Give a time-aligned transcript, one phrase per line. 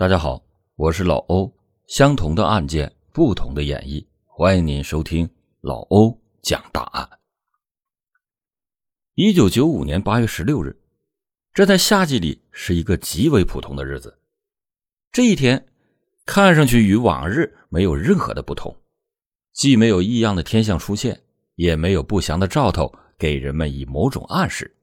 [0.00, 0.42] 大家好，
[0.76, 1.54] 我是老欧。
[1.86, 5.28] 相同的案件，不同的演绎，欢迎您收听
[5.60, 7.06] 老欧讲大案。
[9.12, 10.74] 一九九五年八月十六日，
[11.52, 14.18] 这在夏季里是一个极为普通的日子。
[15.12, 15.66] 这一天
[16.24, 18.74] 看上去与往日没有任何的不同，
[19.52, 21.20] 既没有异样的天象出现，
[21.56, 24.74] 也没有不祥的兆头给人们以某种暗示。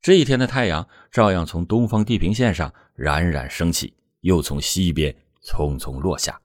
[0.00, 3.92] 这一天的太阳照样从东方地平线上冉冉升起。
[4.26, 6.40] 又从西边匆匆落下。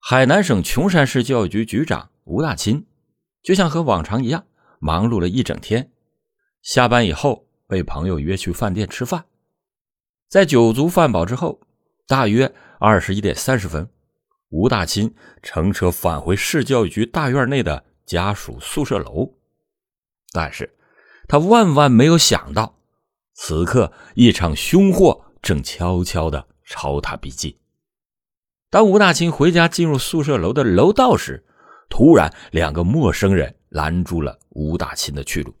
[0.00, 2.84] 海南省琼山市教育局局长吴大钦，
[3.42, 4.44] 就像和往常一样，
[4.80, 5.92] 忙碌了一整天。
[6.62, 9.24] 下班以后，被朋友约去饭店吃饭。
[10.28, 11.60] 在酒足饭饱之后，
[12.08, 13.88] 大约二十一点三十分，
[14.48, 19.32] 吴大钦乘车返回市教育局大院内的家属宿舍楼。
[20.32, 20.76] 但是，
[21.28, 22.80] 他万万没有想到，
[23.34, 25.20] 此刻一场凶祸。
[25.44, 27.54] 正悄悄的朝他逼近。
[28.70, 31.44] 当吴大清回家进入宿舍楼的楼道时，
[31.88, 35.54] 突然两个陌生人拦住了吴大清的去路。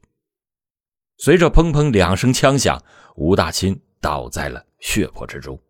[1.18, 2.82] 随着砰砰两声枪响，
[3.14, 5.60] 吴大清倒在了血泊之中。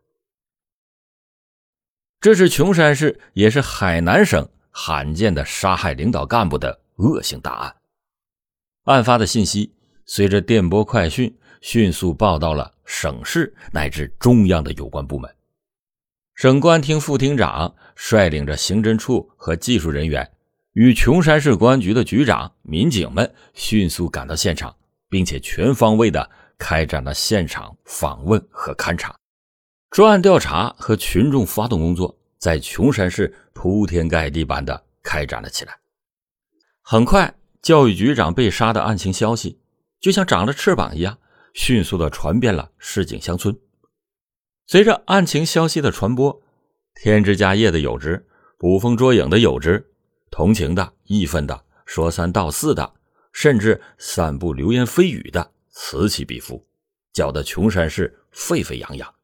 [2.20, 7.76] 这是琼山市，也是海南省罕见的杀害领导干部的恶性大案。
[8.84, 9.74] 案发的信息
[10.06, 12.73] 随着电波快讯迅速报到了。
[12.84, 15.34] 省市乃至中央的有关部门，
[16.34, 20.30] 省公安厅副厅长率领着刑侦处和技术人员，
[20.72, 24.74] 与琼山市公安局的局长、民警们迅速赶到现场，
[25.08, 29.16] 并且全方位的开展了现场访问和勘查，
[29.90, 35.78] 专案调查和群众发动工作在琼山市铺天盖地般的开展了起来。
[36.82, 39.58] 很快，教育局长被杀的案情消息
[40.00, 41.18] 就像长了翅膀一样。
[41.54, 43.58] 迅速的传遍了市井乡村。
[44.66, 46.42] 随着案情消息的传播，
[46.94, 48.26] 添枝加叶的有之，
[48.58, 49.92] 捕风捉影的有之，
[50.30, 52.94] 同情的、义愤的、说三道四的，
[53.32, 56.66] 甚至散布流言蜚语的，此起彼伏，
[57.12, 59.14] 搅得琼山市沸沸扬扬。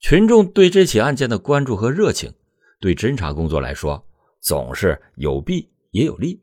[0.00, 2.32] 群众对这起案件的关注和热情，
[2.80, 4.06] 对侦查工作来说，
[4.40, 6.42] 总是有弊也有利。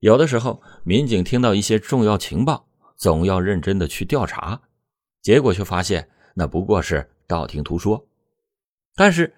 [0.00, 2.68] 有的时候，民警听到一些重要情报。
[2.96, 4.62] 总要认真的去调查，
[5.20, 8.06] 结果却发现那不过是道听途说。
[8.94, 9.34] 但是，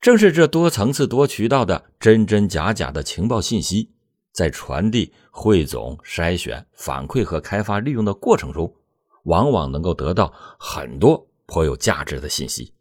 [0.00, 3.92] 正是这多层次、多渠道的真真假假的情报信息，
[4.32, 8.74] 在传递、汇总、筛选、反馈和开发利用的过程中，
[9.24, 12.74] 往往能够得到很多颇有价值的信息。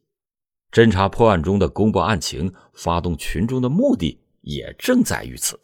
[0.72, 5.60] 侦查破案中的公布案情、发动群众的目的，也正在于此。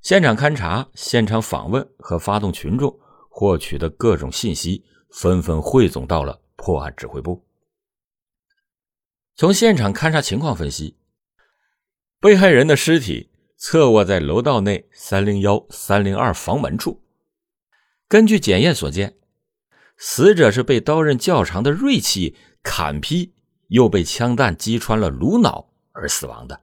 [0.00, 2.98] 现场勘查、现场访问和发动群众。
[3.38, 7.44] 获取的各种信息纷纷汇总到了破案指挥部。
[9.34, 10.96] 从现场勘查情况分析，
[12.18, 17.02] 被害人的尸体侧卧在楼道内三零幺、三零二房门处。
[18.08, 19.18] 根据检验所见，
[19.98, 23.34] 死者是被刀刃较长的锐器砍劈，
[23.68, 26.58] 又被枪弹击穿了颅脑而死亡的。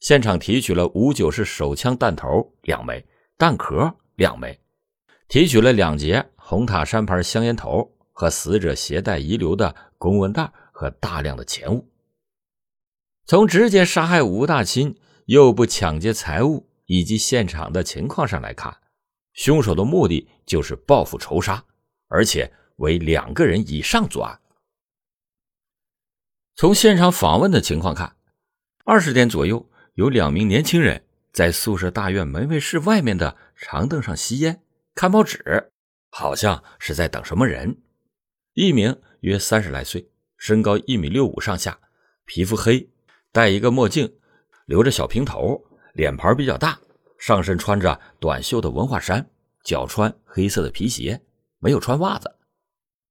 [0.00, 4.58] 现场提取了五九式手枪弹头两枚，弹壳两枚。
[5.28, 11.88] 提取了两节红塔山牌香烟头和死者携带遗留的公文袋和大量的钱物。
[13.24, 14.94] 从直接杀害吴大钦
[15.24, 18.76] 又不抢劫财物以及现场的情况上来看，
[19.32, 21.64] 凶手的目的就是报复仇杀，
[22.06, 24.40] 而且为两个人以上作案。
[26.54, 28.16] 从现场访问的情况看，
[28.84, 34.62] 二十点左右有两名年轻人在宿舍大院门卫室外面的长凳上吸烟。
[34.96, 35.72] 看报纸，
[36.08, 37.82] 好像是在等什么人。
[38.54, 40.08] 一名约三十来岁，
[40.38, 41.78] 身高一米六五上下，
[42.24, 42.88] 皮肤黑，
[43.30, 44.10] 戴一个墨镜，
[44.64, 45.62] 留着小平头，
[45.92, 46.80] 脸盘比较大，
[47.18, 49.28] 上身穿着短袖的文化衫，
[49.64, 51.20] 脚穿黑色的皮鞋，
[51.58, 52.34] 没有穿袜子。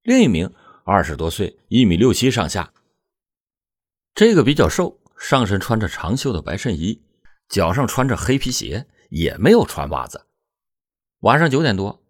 [0.01, 0.51] 另一名
[0.85, 2.73] 二十多岁，一米六七上下，
[4.15, 7.03] 这个比较瘦，上身穿着长袖的白衬衣，
[7.47, 10.25] 脚上穿着黑皮鞋，也没有穿袜子。
[11.21, 12.03] 晚上九点多，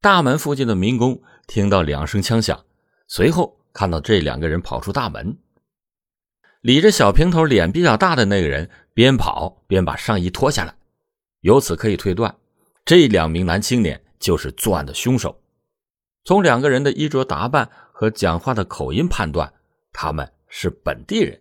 [0.00, 2.64] 大门附近的民工听到两声枪响，
[3.08, 5.36] 随后看到这两个人跑出大门。
[6.60, 10.74] 理着小平头、脸比较大的那个人边跑边把上衣脱下来，
[11.40, 12.36] 由此可以推断，
[12.84, 15.40] 这两名男青年就是作案的凶手。
[16.24, 19.52] 从两个人的衣着打扮和讲话的口音判断，
[19.92, 21.40] 他们是本地人。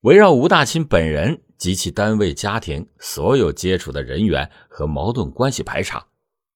[0.00, 1.42] 围绕吴大清本人。
[1.58, 6.06] 及其单位、家庭所有接触的人员和矛盾关系排查，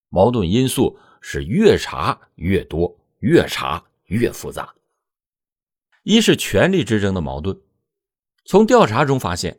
[0.08, 4.74] 矛盾因素是越查越多，越查越复杂。
[6.02, 7.60] 一是权力之争的矛盾。
[8.44, 9.58] 从调查中发现，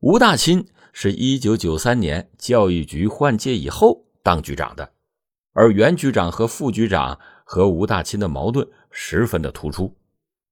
[0.00, 4.92] 吴大钦是一九九三年教育局换届以后当局长的，
[5.52, 9.96] 而原局长和副局长和吴大钦的矛盾十分的突出，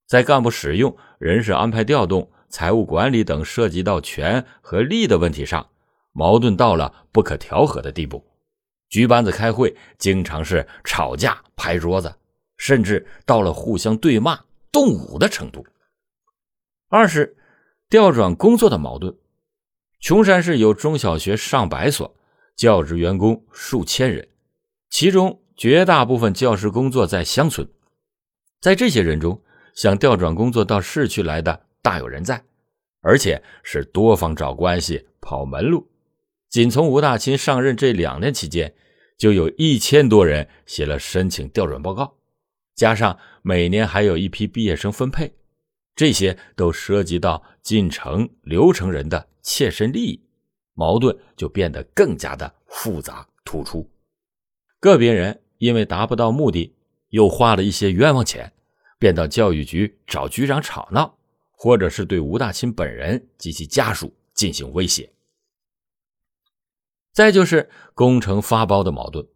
[0.06, 5.70] 在干部使用、人事安排调动、财务管理等涉及到权和利的问题上，
[6.12, 8.26] 矛盾到了不可调和的地步。
[8.88, 12.12] 局班子开会经常是吵架、拍桌子，
[12.56, 14.40] 甚至到了互相对骂、
[14.72, 15.64] 动武的程度。
[16.88, 17.36] 二是
[17.88, 19.16] 调转工作的矛盾。
[20.00, 22.16] 琼山市有中小学上百所，
[22.56, 24.28] 教职员工数千人，
[24.88, 27.68] 其中绝大部分教师工作在乡村。
[28.60, 29.40] 在这些人中，
[29.74, 32.44] 想调转工作到市区来的大有人在，
[33.00, 35.90] 而且是多方找关系、跑门路。
[36.48, 38.74] 仅从吴大钦上任这两年期间，
[39.16, 42.16] 就有一千多人写了申请调转报告，
[42.74, 45.32] 加上每年还有一批毕业生分配，
[45.94, 49.28] 这些都涉及到进城流程人的。
[49.42, 50.22] 切身利益
[50.74, 53.90] 矛盾就变得更加的复杂突出，
[54.78, 56.76] 个别人因为达不到目的，
[57.08, 58.52] 又花了一些冤枉钱，
[58.98, 61.16] 便到教育局找局长吵闹，
[61.62, 65.12] 或者是对吴大钦本人及其家属进行威胁。
[67.12, 69.26] 再就是工程发包的矛盾，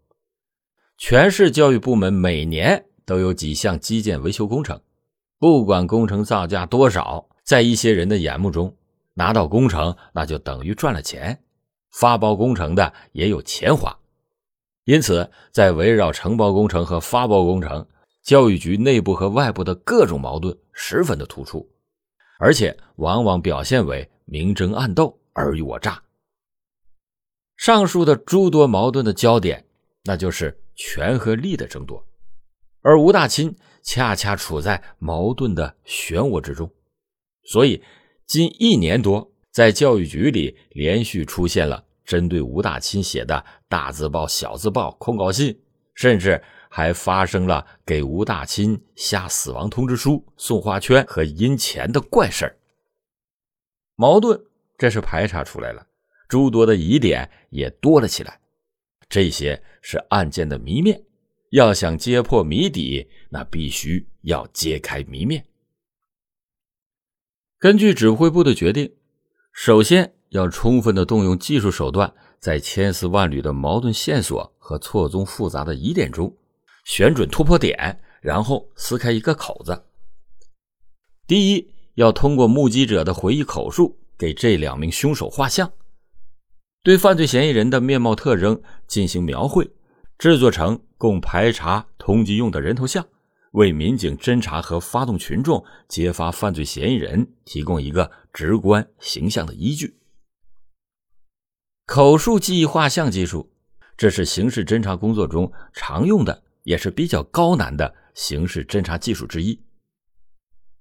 [0.97, 4.81] 全市教育部门每年都有几项基建维修工程，
[5.39, 8.75] 不管工程造价多少，在一些人的眼目中。
[9.13, 11.37] 拿到工程，那就等于赚了钱；
[11.91, 13.97] 发包工程的也有钱花，
[14.85, 17.87] 因此，在围绕承包工程和发包工程，
[18.23, 21.69] 教育局内部和外部的各种矛盾十分的突出，
[22.39, 26.03] 而且往往表现为明争暗斗、尔虞我诈。
[27.57, 29.65] 上述的诸多矛盾的焦点，
[30.05, 32.07] 那就是权和利的争夺，
[32.83, 36.71] 而吴大钦恰恰处在矛盾的漩涡之中，
[37.45, 37.83] 所以。
[38.27, 45.55] 近一年多，在教育局里连续出现了针对吴大钦写的大字报、小字报、控告信，
[45.95, 52.59] 甚至还发生了给吴大钦下死亡通知书、送花圈和阴钱的怪事。
[53.97, 54.41] 矛盾
[54.77, 55.87] 这是排查出来了，
[56.29, 58.41] 诸多的疑点也多了起来。
[59.09, 61.01] 这些是案件的谜面，
[61.51, 65.47] 要想揭破谜底，那必须要揭开谜面。
[67.59, 68.93] 根据指挥部的决定，
[69.53, 72.13] 首先要充分的动用技术手段，
[72.45, 76.31] 在千丝万缕的矛盾线索和错综复杂的疑点中，
[76.85, 79.83] 选准突破点，然后撕开一个口子。
[81.27, 85.73] 第一，要通过目击者的回忆口述，给这两名凶手画像，
[86.83, 89.71] 对犯罪嫌疑人的面貌特征进行描绘，
[90.19, 93.07] 制作成供排查通缉用的人头像。
[93.53, 99.97] 为民警侦查和发动群众揭发犯罪嫌疑人提供一个直观形象的依据。
[101.87, 103.53] 口述记忆画像技术，
[103.97, 109.63] 这是刑事侦查工作中常用的，也是比较高难的刑事侦查技术之一。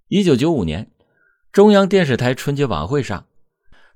[0.08, 0.90] 一九九五年，
[1.52, 3.28] 中央电视台春节晚会上，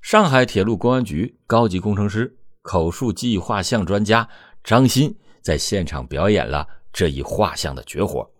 [0.02, 4.28] 上海铁路公安局高级工程师、口述记忆画像专家
[4.62, 8.30] 张鑫在现场表演了这一画像的绝活。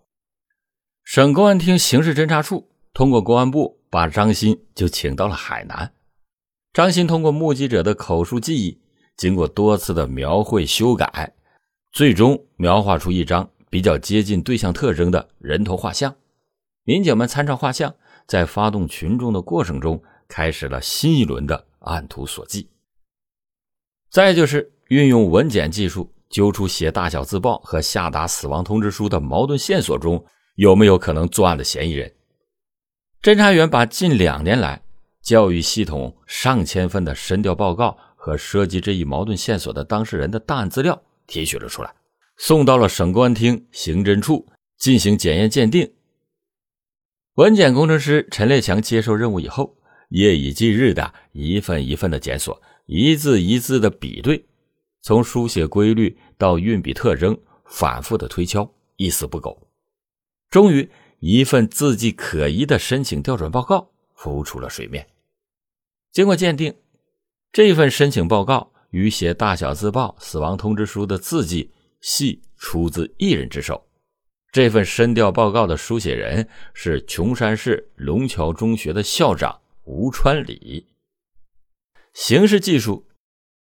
[1.05, 5.95] 省公安厅刑事侦查处通过公安部把张鑫就请到了海南。
[6.78, 8.78] 张鑫通过目击者的口述记忆，
[9.16, 11.35] 经过多次的描绘修改，
[11.90, 16.14] 最终描画出一张比较接近对象特征的人头画像。
[16.85, 17.92] 民警们参照画像，
[18.28, 22.64] 在发动群众的过程中，开始了新一轮的按图索骥。
[24.12, 30.25] 再就是运用文检技术，揪出写大小自报和下达死亡通知书的矛盾线索中。
[30.54, 32.14] 有没有可能作案的嫌疑人？
[33.20, 34.80] 侦查员把近两年来
[35.22, 41.94] 教育系统上千份的深调报告和涉及这一矛盾线索的当事人的档案资料提取了出来，
[42.37, 44.46] 送到了省公安厅刑侦处
[44.78, 45.92] 进行检验鉴定。
[47.34, 49.76] 文检工程师陈烈强接受任务以后，
[50.08, 54.46] 夜以继日的一份一份的检索，一字一字的比对，
[55.02, 59.68] 从书写规律到运笔特征，反复的推敲，一丝不苟。
[60.50, 65.06] 终于，一份字迹可疑的申请调转报告浮出了水面。
[66.12, 66.75] 经过鉴定，
[67.50, 73.88] 这份申请报告与写大小自报、死亡通知书的字迹系出自一人之手。
[74.52, 80.87] 这份申调报告的书写人是琼山市龙桥中学的校长吴川礼。
[82.12, 83.06] 刑事技术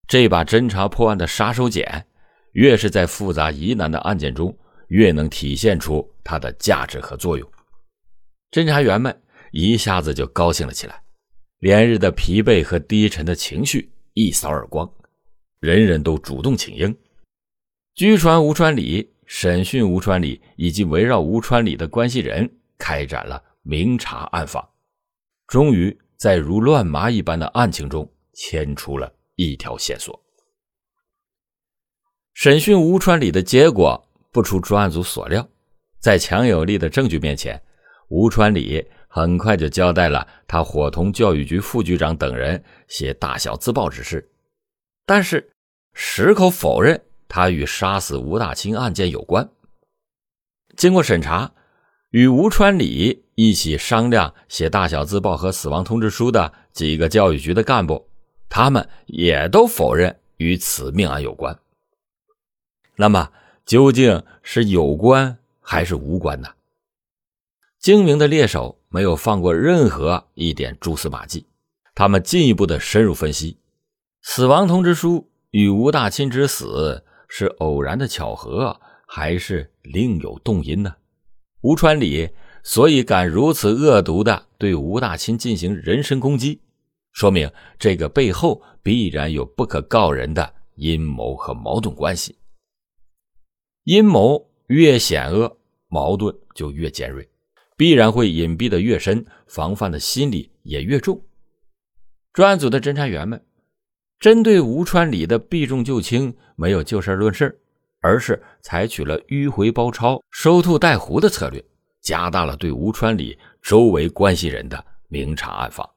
[0.08, 2.04] 这把侦查破案的杀手锏，
[2.54, 4.58] 越是在复杂疑难的案件中。
[4.88, 7.46] 越能体现出它的价值和作用。
[8.50, 9.22] 侦查员们
[9.52, 11.02] 一下子就高兴了起来，
[11.60, 14.92] 连日的疲惫和低沉的情绪一扫而光，
[15.60, 16.96] 人人都主动请缨，
[17.96, 24.70] 拘传吴川里、审讯吴川里以及围绕吴川里的关系人，开展了明察暗访，
[25.48, 30.24] 终于在如乱麻一般的案情中牵出了一条线索。
[32.34, 35.48] 审讯吴川里的结果不出专案组所料，
[36.00, 37.60] 在强有力的证据面前，
[38.10, 38.86] 吴川里
[39.18, 44.30] 很快就交代了他伙同教育局副局长等人写大小自爆之事，
[45.08, 45.50] 但是
[45.96, 49.50] 矢口否认他与杀死吴大清案件有关。
[50.76, 51.52] 经过审查，
[52.12, 58.08] 与吴川里一起商量写大小自爆和死亡通知书的几个教育局的干部，
[58.48, 61.58] 他们也都否认与此命案有关。
[62.96, 63.32] 那么
[63.66, 66.50] 究竟是有关还是无关呢？
[67.80, 71.46] 精明的猎手没有放过任何一点蛛丝马迹，
[71.94, 73.60] 他们进一步的深入分析，
[74.24, 80.96] 死亡通知书与吴大钦之死是偶然的巧合，还是另有动因呢？
[81.62, 82.28] 吴川礼
[82.64, 86.60] 所以敢如此恶毒的对吴大钦进行人身攻击，
[87.12, 92.36] 说明这个背后必然有不可告人的阴谋和矛盾关系。
[93.84, 95.56] 阴谋越险恶，
[95.88, 97.30] 矛盾就越尖锐，
[97.78, 101.24] 必然会隐蔽的越深，防范的心理也越重。
[102.34, 103.46] 专案组的侦查员们
[104.20, 107.62] 针对吴川里的避重就轻，没有就事论事，
[108.02, 111.64] 而是采取了迂回包抄、收兔带狐的策略，
[112.02, 115.88] 加大了对吴川里周围关系人的明察暗访，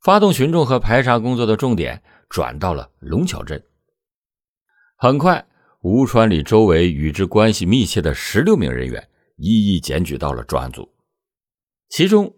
[0.00, 3.62] 发动群众和排查工作的重点转到了龙桥镇。
[4.96, 5.44] 很快。
[5.82, 9.08] 吴川里周围与之关系密切的十六名人员
[9.42, 10.86] 一一检举到了专案组，
[11.88, 12.30] 其中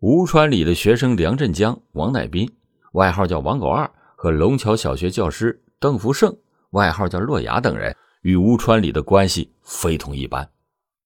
[0.00, 2.50] 吴川里的学生梁振江、王乃斌
[2.94, 6.36] （外号叫王狗二）和龙桥小学教师邓福胜
[6.70, 10.50] （外号叫洛雅）等人与吴川里的关系非同一般，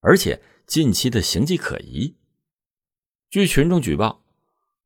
[0.01, 2.15] 而且近期的形迹可疑。
[3.29, 4.23] 据群众举报，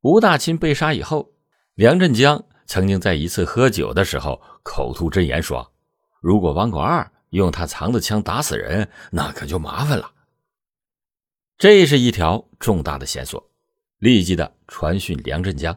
[0.02, 1.32] 吴大钦被杀以后，
[1.76, 5.72] 梁振江曾经在一次喝酒的时候口吐真言说。
[6.20, 10.12] 如果王狗二用他藏的枪打死人，那可就麻烦了。
[11.58, 13.50] 这是一条重大的线索，
[13.98, 15.76] 立即的传讯梁振江。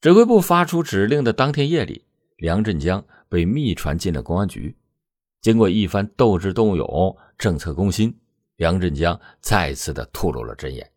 [0.00, 2.04] 指挥部发出指令的当天夜里，
[2.36, 4.76] 梁振江被密传进了公安局。
[5.40, 8.16] 经过一番斗智斗勇、政策攻心，
[8.54, 10.88] 梁振江再次的吐露了真言。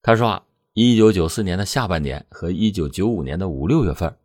[0.00, 0.44] 他说：“啊，
[0.74, 4.16] 一九九四年的下半年和一九九五年的五六月份。”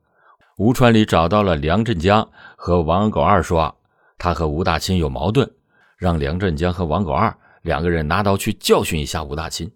[0.57, 3.75] 吴川里找到了梁振江和王狗二，说
[4.19, 5.51] 他和吴大清有矛盾，
[5.97, 9.71] 让梁振江和王狗二两个人拿刀去教训一下吴大钦。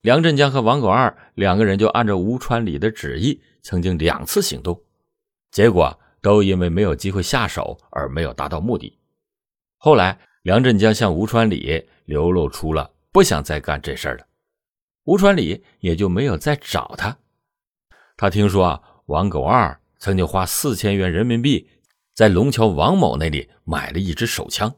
[0.00, 4.82] 梁振江和王狗二两个人就按照吴川里的旨意，曾经两次行动，
[5.50, 8.98] 结果都因为没有机会下手而没有达到目的。
[9.76, 14.26] 后来，梁振江向吴川里流露出了不想再干这事儿了，
[15.04, 17.16] 吴川里也就没有再找他。
[18.16, 18.82] 他听说啊。
[19.06, 21.68] 王狗二曾经花四千元人民币，
[22.14, 24.72] 在龙桥王某那里买了一支手枪。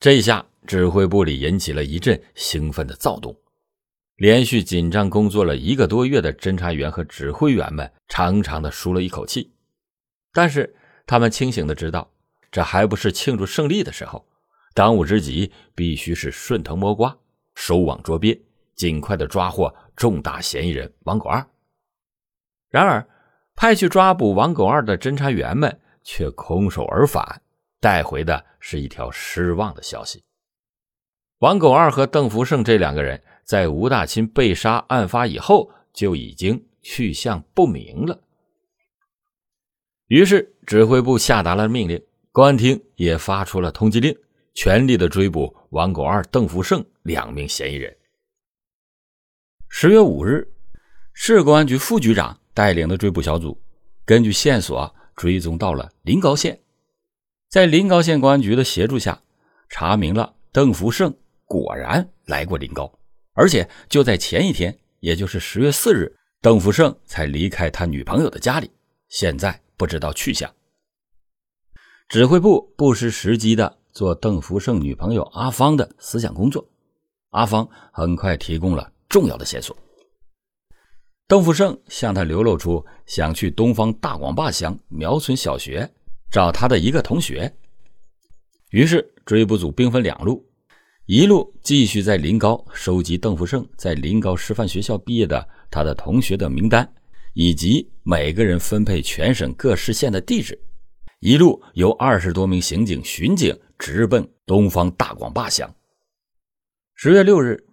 [0.00, 3.36] 这下，指挥部里引起了一阵兴奋的躁动。
[4.14, 9.52] 连续紧张工作了一个多月的侦查员和指挥员们长长的舒了一口气。
[10.32, 10.72] 但是，
[11.04, 12.08] 他们清醒的知道，
[12.52, 14.24] 这还不是庆祝胜利的时候。
[14.72, 17.16] 当务之急，必须是顺藤摸瓜，
[17.56, 18.40] 收网捉鳖，
[18.76, 21.44] 尽快的抓获重大嫌疑人王狗二。
[22.70, 23.04] 然而，
[23.56, 27.42] 派去抓捕王狗二的侦查员们却空手而返，
[27.80, 30.22] 带回的是一条失望的消息：
[31.38, 38.20] 王狗二和邓福胜这两个人在吴大钦被杀案发以后就已经去向不明了。
[40.06, 44.16] 于是，指挥部下达了命令，公安厅也发出了通缉令，
[44.54, 47.96] 全力的追捕王狗二、邓福胜两名嫌疑人。
[49.68, 50.50] 十月五日，
[51.12, 52.38] 市公安局副局长。
[52.54, 53.56] 带领的追捕小组
[54.04, 56.60] 根据线索追踪到了临高县，
[57.48, 59.22] 在临高县公安局的协助下，
[59.70, 61.14] 查明了邓福胜
[61.46, 62.92] 果然来过临高，
[63.32, 68.70] 而且就在前一天，也就是十月四日，邓福胜才离开他女朋友的家里，
[69.08, 70.52] 现在不知道去向。
[72.08, 76.68] 指挥部不失时机的做邓福胜女朋友阿芳的思想工作，
[77.30, 79.74] 阿芳很快提供了重要的线索。
[81.26, 85.90] 邓福胜向他流露出想去东方大广坝乡苗村小学
[86.30, 87.52] 找他的一个同学。
[88.70, 90.46] 于是追捕组兵分两路，
[91.06, 96.86] 一路继续在临高收集邓福胜在临高师范学校毕业的他的同学的名单，
[97.32, 100.60] 以及每个人分配全省各市县的地址，
[101.20, 105.74] 一路由二十多名刑警、巡警直奔东方大广坝乡。
[106.94, 107.64] 十月六日，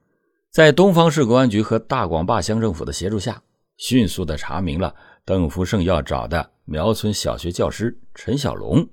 [0.49, 3.41] 在东方市公安局和大广坝乡政府的协助下，
[3.75, 4.95] 迅速的查明了
[5.25, 8.87] 邓福胜要找的苗村小学教师陈小龙，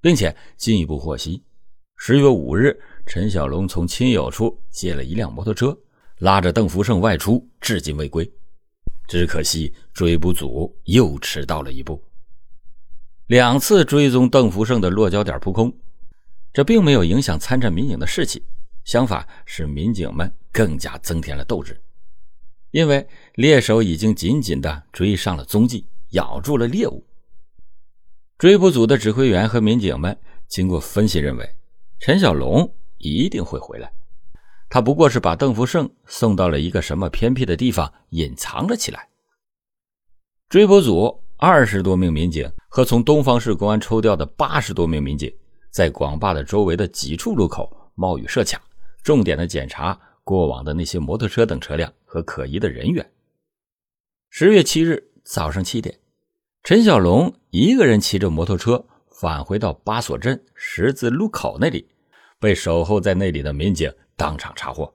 [0.00, 1.42] 并且进一步获悉，
[1.96, 2.80] 十月五日。
[3.04, 5.76] 陈小龙从亲友处借了一辆摩托车，
[6.18, 8.30] 拉着邓福胜外出，至今未归。
[9.08, 12.00] 只可惜追捕组又迟到了一步。
[13.26, 15.76] 两次追踪邓福胜的落脚点扑空，
[16.52, 18.44] 这并没有影响参战民警的士气，
[18.84, 21.76] 相反使民警们更加增添了斗志。
[22.70, 23.04] 因为
[23.34, 27.04] 猎手已经紧紧地追上了踪迹，咬住了猎物。
[28.38, 31.56] 追捕组的指挥员和民警们经过分析认为，
[32.00, 32.74] 陈小龙。
[33.04, 33.92] 一定会回来。
[34.68, 39.08] 他不过是把邓福胜送到了一个什么偏僻的地方隐藏了起来。
[40.48, 45.34] 追捕组二十多名民警和从东方市公安抽调的八十多名民警，
[45.72, 48.62] 在广坝的周围的几处路口冒雨设卡，
[49.02, 53.04] 重点的检查过往的那些摩托车等车辆和可疑的人员。
[54.30, 55.98] 十月七日早上七点，
[56.64, 61.88] 陈小龙一个人骑着摩托车返回到八所镇十字路口那里。
[62.38, 64.92] 被守候在那里的民警当场查获，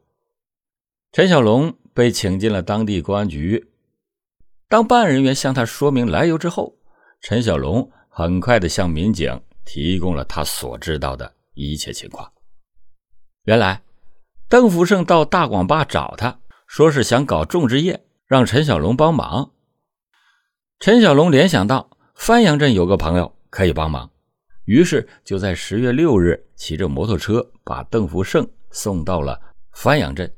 [1.14, 3.70] 陈小龙被请进了当地公安局。
[4.68, 6.78] 当办案人员向他说明来由之后，
[7.22, 12.30] 陈小龙很快的向民警提供了他所知道的一切情况。
[13.44, 13.82] 原来，
[14.50, 19.52] 邓福胜到大广坝找他，说是想搞种植业，让陈小龙帮忙。
[20.79, 24.10] 陈小龙联想到番阳镇有个朋友可以帮忙。
[24.65, 29.41] 于是就在十月六日骑着摩托车把邓福胜送到了
[29.72, 30.31] 番阳镇，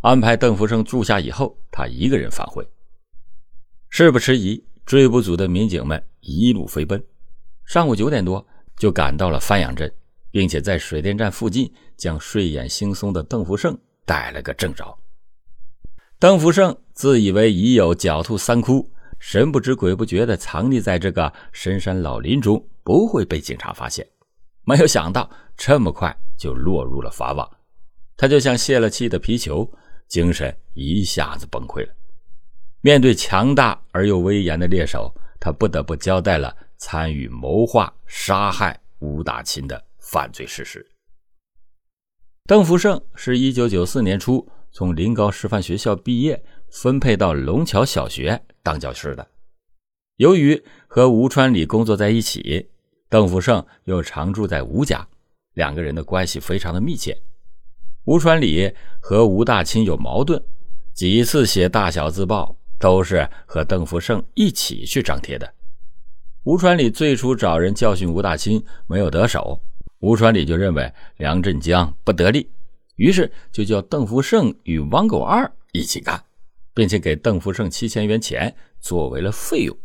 [0.00, 2.66] 安排邓福胜住下以后，他一个人返回。
[3.90, 7.04] 事不迟疑，追捕组的民警们一路飞奔，
[7.66, 8.44] 上午九点多
[8.78, 9.92] 就赶到了番阳镇，
[10.30, 14.96] 并且在水电站附近将睡眼惺忪的邓福胜逮了个正着。
[16.18, 18.90] 邓福胜自以为已有狡兔三窟，
[19.26, 22.62] 神不知鬼不觉地藏匿在这个深山老林中。
[22.82, 24.06] 不会被警察发现，
[24.64, 27.50] 没有想到这么快就落入了法网，
[28.18, 29.66] 他就像泄了气的皮球，
[30.06, 31.92] 精神一下子崩溃了。
[32.82, 35.10] 面对强大而又威严的猎手，
[35.40, 40.86] 他不得不交代了参与谋划杀害吴大钦的犯罪事实。
[42.44, 49.24] 邓福胜是一九九四年初从临高师范学校毕业，分配到龙桥小学当教师的。
[50.16, 52.68] 由于和吴川礼工作在一起。
[53.06, 55.06] 邓福胜又常住在吴家，
[55.52, 57.16] 两个人的关系非常的密切。
[58.06, 60.42] 吴传礼和吴大钦有矛盾，
[60.92, 65.54] 几次写大小自报都是和邓福胜一起去张贴的。
[66.42, 69.60] 吴传礼最初找人教训吴大钦，没有得手，
[70.00, 72.50] 吴传礼就认为梁振江不得力，
[72.96, 76.20] 于是就叫邓福胜与王狗二一起干，
[76.74, 79.76] 并且给邓福胜七千元钱作为了费用。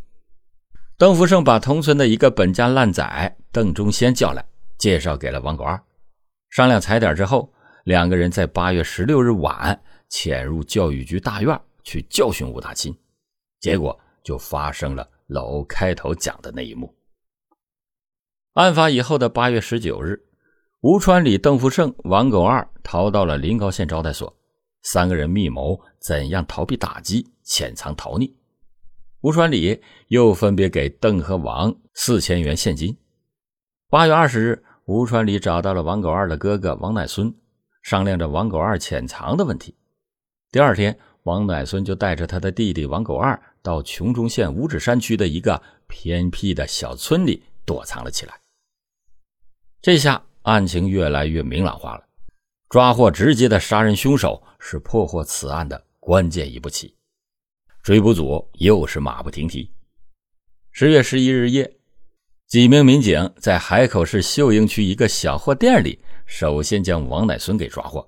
[0.97, 4.45] 邓福胜把同村的一个本家烂仔邓忠先叫来，
[4.78, 5.82] 介绍给了王狗二，
[6.49, 7.54] 商量踩点之后，
[7.86, 12.93] 两个人在八月十六日晚潜入教育局大院去教训吴大钦，
[13.62, 16.93] 结果就发生了老欧开头讲的那一幕。
[18.56, 20.21] 案发以后的八月十九日，
[20.82, 24.36] 吴川里、邓福胜、王狗二逃到了临高县招待所，
[24.81, 28.33] 三个人密谋怎样逃避打击、潜藏逃匿。
[29.21, 32.97] 吴传礼又分别给邓和王四千元现金。
[33.89, 37.33] 八月二十日，吴传礼找到了王狗二的哥哥王乃孙，
[37.81, 39.75] 商量着王狗二潜藏的问题。
[40.51, 48.39] 第二天，王乃孙就带着他的弟弟王狗二到琼中县五指山区的一个偏僻的小村里躲藏了起来。
[49.81, 52.03] 这下案情越来越明朗化了，
[52.69, 56.95] 抓获直接的杀人凶手是破获此案的关键一步棋。
[57.82, 59.71] 追捕组又是马不停蹄。
[60.69, 61.77] 十月十一日夜，
[62.45, 68.08] 几名民警在海口市秀英区一个小货店里，首先将王乃孙给抓获，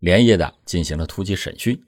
[0.00, 1.80] 连夜的进行了突击审讯。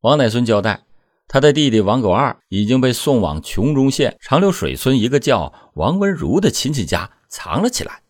[0.00, 0.82] 王乃孙交代，
[1.28, 8.02] 他的弟弟王狗二已经被送往琼中县长流水村一个叫王文如的亲戚家藏了起来。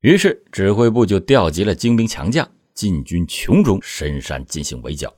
[0.00, 5.12] 于是，指挥部就调集了精兵强将，进军琼中深山进行围剿。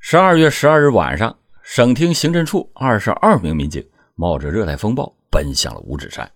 [0.00, 3.82] 十二月十二日晚上，省厅刑侦处二十二名民警
[4.16, 6.30] 冒着热带风暴奔向了五指山。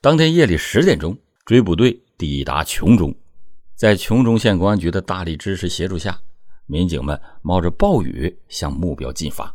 [0.00, 3.14] 当天夜里十点钟，追捕队抵达琼中。
[3.76, 6.20] 在琼中县公安局的大力支持协助下，
[6.66, 9.54] 民警们冒着暴雨向目标进发。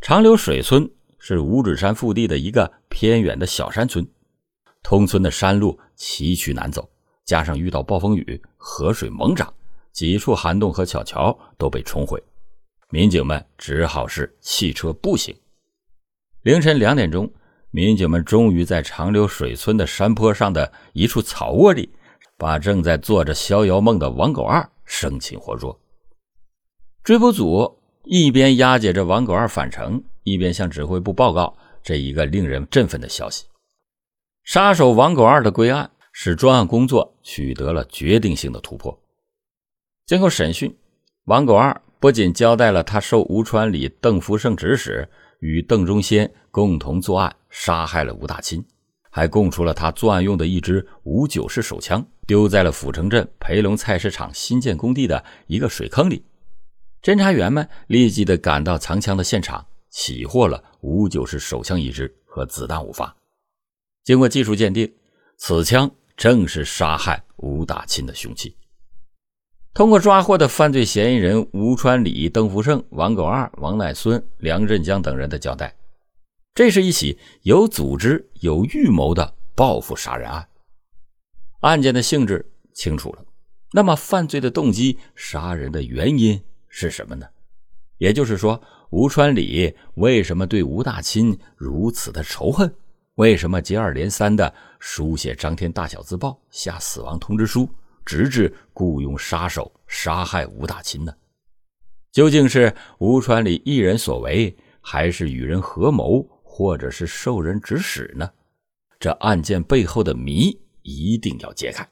[0.00, 4.04] 长流水村是五指山腹地的一个偏远的小山村，
[4.82, 6.88] 通村的山路崎岖难走，
[7.24, 9.52] 加上遇到暴风雨，河水猛涨，
[9.92, 12.22] 几处涵洞和小桥都被冲毁，
[12.90, 15.34] 民警们只好是弃车步行。
[16.42, 17.32] 凌晨两点钟，
[17.70, 21.90] 民警们终于在长流水村的山坡上的一处草窝里。
[22.38, 25.78] 把正在做着逍遥梦的王狗二生擒活捉。
[27.04, 33.44] 追捕组一边押解着王狗二返程，一边向指挥部报告这一个令人振奋的消息：
[34.44, 39.00] 杀手王狗二的归案，使专案工作取得了决定性的突破。
[40.04, 40.76] 经过审讯，
[41.24, 48.62] 王狗二不仅交代了他受吴川里、邓福胜指使，与邓中先共同作案，杀害了吴大钦。
[49.14, 56.24] 还供出了他作案用的一支五九式手枪，丢在了阜城镇培龙菜市场新建工地的一个水坑里。
[57.02, 63.14] 侦查员们立即的赶到藏枪的现场，起获了五九式手枪一支和子弹五发。
[64.04, 64.92] 经过技术鉴定，
[65.36, 68.56] 此枪正是杀害吴大钦的凶器。
[69.74, 75.74] 通过抓获的犯罪嫌疑人吴川礼、邓福胜、王狗二、王乃孙、梁振江等人的交代。
[76.54, 80.46] 这是一起有组织、有预谋的报复杀人案。
[81.60, 83.24] 案件的性质清楚了，
[83.72, 87.26] 那么犯罪的动机、杀人的原因是什么呢？
[87.96, 88.60] 也就是说，
[88.90, 92.74] 吴川礼为什么对吴大钦如此的仇恨？
[93.16, 97.68] 为什么接二连三的书写张贴大小字报、下死亡通知书，
[98.06, 101.14] 直至雇佣杀手杀害吴大钦呢？
[102.10, 106.26] 究竟是吴川礼一人所为，还是与人合谋？
[106.42, 108.30] 或者是受人指使呢？
[108.98, 111.86] 这案件背后的谜一定要揭开。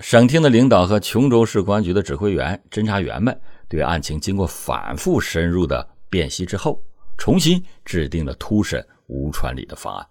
[0.00, 6.80] 省厅的领导和琼州市公安局的指挥员、侦查员们对案情经过反复深入的辨析之后，
[7.16, 10.06] 重新制定了突审吴传礼的方案。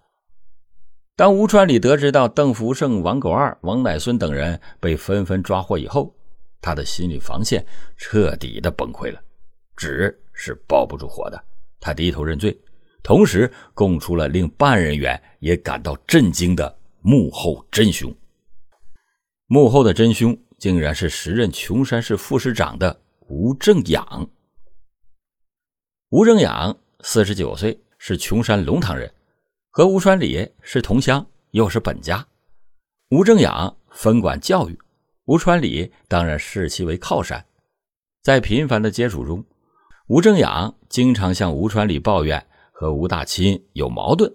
[1.18, 6.14] 当吴传礼得知到邓福胜、王狗二、王乃孙等人被纷纷抓获以后，
[6.60, 9.20] 他的心理防线彻底的崩溃了，
[9.74, 11.44] 纸是包不住火的。
[11.80, 12.56] 他低头认罪。
[13.02, 18.14] 同时供出了令办案人员也感到震惊的幕后真凶。
[19.48, 24.30] 幕后的真凶竟然是时任琼山市副市长的吴正养。
[26.10, 29.12] 吴正养四十九岁，是琼山龙塘人，
[29.70, 32.26] 和吴川礼是同乡，又是本家。
[33.10, 34.78] 吴正养分管教育，
[35.24, 37.44] 吴川礼当然视其为靠山。
[38.22, 39.44] 在频繁的接触中，
[40.08, 42.44] 吴正养经常向吴川礼抱怨。
[42.80, 44.32] 和吴大钦有矛盾。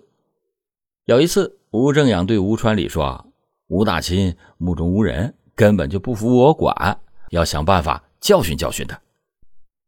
[1.06, 3.26] 有一次，吴正养对吴川礼说
[3.72, 9.02] ：“吴大钦目中无人，根本就不服我管，要想办法教训教训他。”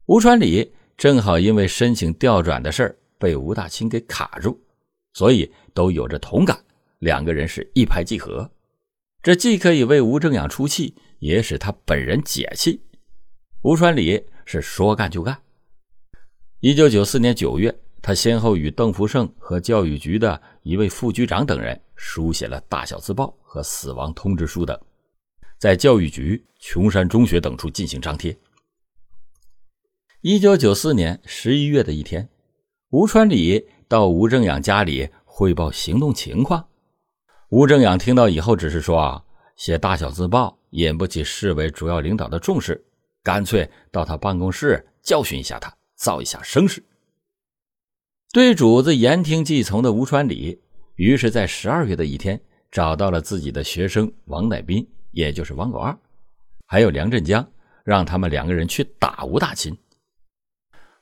[0.08, 4.58] 吴川礼正好因为申请调转的事被吴大钦给卡住，
[5.16, 6.62] 所以都有着同感，
[6.98, 8.50] 两个人是一拍即合。
[9.22, 12.82] 这既可以为吴正养出气，也使他本人解气。
[13.62, 15.40] 吴川礼是说干就干。
[16.60, 17.74] 一九九四年九月。
[18.02, 24.78] 他先后与邓福胜和教育局的一位副局长等人书写了大小字报和死亡通知书等，
[25.58, 28.38] 在教育局、琼山中学等处进行张贴。
[30.20, 32.28] 一九九四年十一月的一天，
[32.90, 36.66] 吴川礼到吴正养家里汇报行动情况。
[37.50, 39.24] 吴正养听到以后，只是说：“啊，
[39.56, 42.84] 写大小字报引不起市委主要领导的重视，
[43.22, 46.82] 干脆到他办公室教训一下他，造一下声势。”
[48.32, 50.60] 对主子言听计从的吴传礼，
[50.96, 55.96] 于是，在十二月的一天，找到了自己的学生王乃斌，也就是王狗二，
[56.66, 57.48] 还有梁振江，
[57.84, 59.78] 让他们两个人去打吴大秦。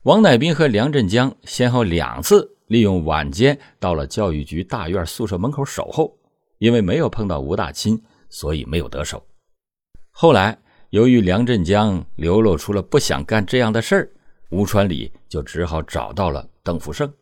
[0.03, 6.17] 王乃斌和梁振江先后两次利用晚间到了教育局大院宿舍门口守候，
[6.59, 9.25] 因为没有碰到吴大钦，所以没有得手。
[10.11, 10.59] 后来，
[10.91, 14.11] 由于梁振江流露出了不想干这样的事儿，
[14.51, 17.13] 吴传礼就只好找到了邓福胜。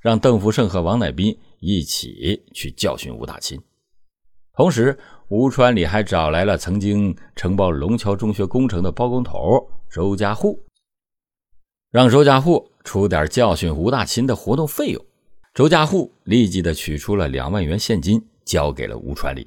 [0.00, 3.56] 让邓福胜和王乃斌一起去教训吴大钦，
[4.52, 10.60] 同时吴川里还找来了曾经承包龙桥中学工程的包工头周家户，
[11.92, 15.06] 让周家户出点教训吴大钦的活动费用。
[15.52, 19.46] 周家户立即的取出了两万元现金，交给了吴传礼。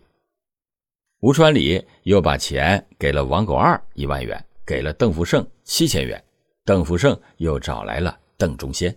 [1.22, 6.24] 吴传礼又把钱给了王狗二一万元，给了邓福胜七千元。
[6.64, 8.96] 邓福胜又找来了邓中先。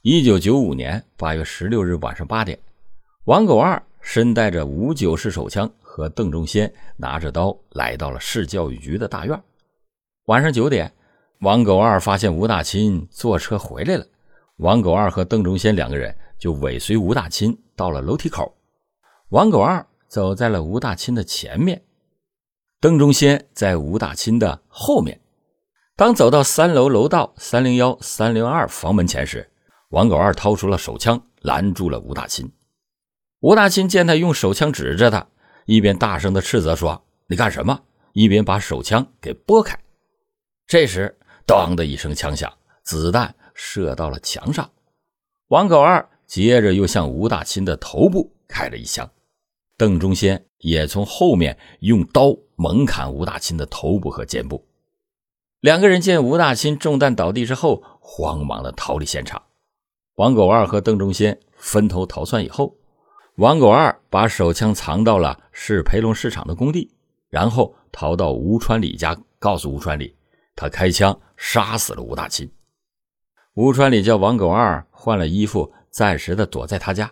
[0.00, 2.58] 一九九五年八月十六日晚上八点，
[3.26, 9.40] 王狗二身带着五九式手枪，和邓中先拿着刀来到了市教育局的大院。
[10.26, 10.92] 晚上九点，
[11.42, 14.06] 王狗二发现吴大钦坐车回来了，
[14.58, 18.56] 王狗二和邓中先两个人就尾随吴大钦到了楼梯口。
[19.30, 21.82] 王狗二走在了吴大钦的前面，
[22.80, 25.20] 邓中先在吴大钦的后面。
[25.96, 29.50] 当走到三楼楼道三零幺、三零二房门前时，
[29.88, 32.48] 王狗二掏出了手枪，拦住了吴大钦。
[33.40, 35.26] 吴大钦见他用手枪指着他，
[35.64, 37.80] 一边大声的斥责说：“你干什么？”
[38.14, 39.76] 一边把手枪给拨开。
[40.68, 42.52] 这时，当的一声枪响，
[42.82, 44.70] 子弹射到了墙上。
[45.48, 49.08] 王狗二接着又向吴大钦的头部开了一枪。
[49.76, 54.64] 邓中先也从后面用刀猛砍吴大钦的头部和肩部。
[55.60, 59.42] 两个人见吴大钦中弹倒地之后，慌忙的逃离现场。
[60.16, 62.76] 王狗二和邓中先分头逃窜以后。
[63.36, 66.92] 王狗二把手枪藏到了市培龙市场的工地，
[67.28, 70.14] 然后逃到吴川礼家，告诉吴川礼，
[70.62, 72.48] 他开枪杀死了吴大钦。
[73.54, 77.10] 吴川里叫王狗二换了衣服，暂时的躲在他家。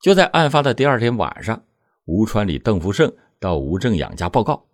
[0.00, 1.62] 就在案发的第二天晚上，
[2.06, 4.66] 吴川里、邓福胜到吴正养家报告，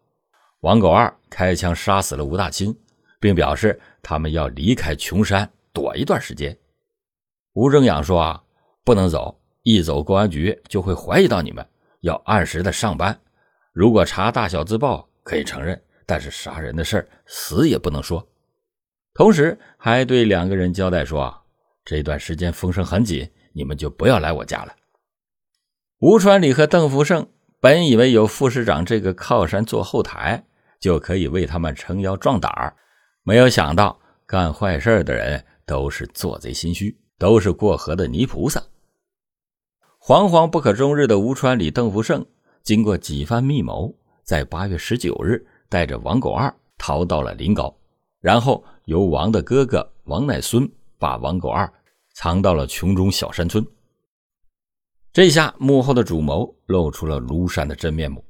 [0.61, 2.75] 王狗二开枪杀死了吴大清，
[3.21, 6.57] 并表示他们要离开琼山躲一段时间。
[7.53, 8.43] 吴正养说：“啊，
[8.83, 11.67] 不能走。”一走公安局就会怀疑到你们，
[12.01, 13.21] 要按时的上班。
[13.75, 18.27] 如果查大小自报可以承认，但是杀人的事死也不能说。
[19.13, 21.43] 同时还对两个人交代说：
[21.85, 24.75] 这段时间风声很紧，你们就不要来我家了。
[26.01, 27.29] 吴传礼和邓福胜
[27.61, 30.45] 本以为有副市长这个靠山做后台，
[30.81, 32.77] 就可以为他们撑腰壮胆儿，
[33.23, 38.63] 没有想到干坏事的人都是做贼心虚，都是过河的泥菩萨。
[39.99, 42.27] 惶惶不可终日的吴川里邓福胜，
[42.63, 47.75] 经过几番密谋，在八月十九日带着王狗二逃到了临高，
[48.21, 51.73] 然后由王的哥哥王乃孙把王狗二
[52.15, 53.67] 藏到了琼中小山村。
[55.13, 58.25] 这下幕后的主谋露出了庐山的真面目。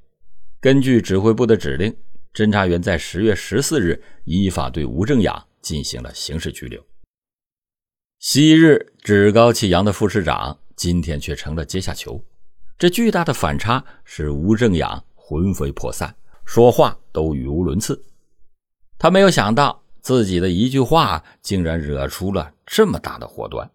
[0.61, 1.95] 根据指挥部的指令，
[2.33, 6.85] 侦查员在十月十四日依法对吴正养进行了刑事拘留。
[8.19, 10.59] 昔日趾高气扬的副市长。
[10.77, 12.21] 今天却成了阶下囚，
[12.77, 16.13] 这巨大的反差使吴正养魂飞魄散，
[16.45, 18.05] 说话都语无伦次。
[18.99, 23.71] 他没有想到自己的一句话竟然惹出了这么大的祸端，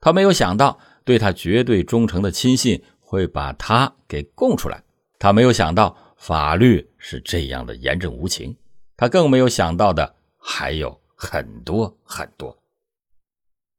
[0.00, 4.82] 他没有想到对他绝对忠诚的亲信会把他给供出来，
[5.18, 8.56] 他没有想到法律是这样的严正无情，
[8.96, 12.56] 他更没有想到的还有很多很多。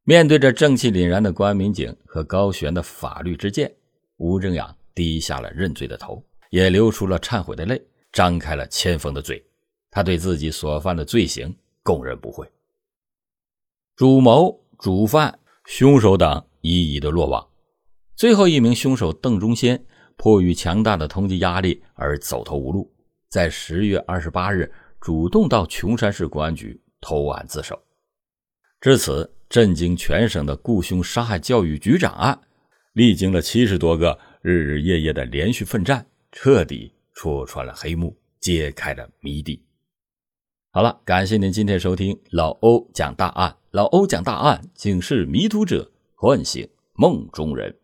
[0.04, 3.72] 面对着正气凛然的公安民警和高悬的法律之剑，
[4.18, 7.80] 吴正阳低下了认罪的头，也流出了忏悔的泪，
[8.12, 9.44] 张开了千峰的嘴。
[9.90, 12.50] 他对自己所犯的罪行供认不讳。
[13.96, 17.48] 主谋、主犯、凶手等一一的落网，
[18.16, 22.92] 最后一名凶手邓中先迫于强大的通缉压力而走投无路，
[23.30, 27.82] 在十月二十八日主动到琼山市公安局投案自首。
[28.80, 29.34] 至此。
[29.52, 32.40] 震惊全省的雇凶杀害教育局长案，
[32.94, 39.64] 历经了七十多个日日夜夜的连续奋战，彻底戳穿了黑幕，揭开了谜底。
[40.72, 43.58] 好了，感谢您今天收听老欧讲大案。
[43.72, 47.78] 老欧讲大案，警示迷途者，唤醒梦中人。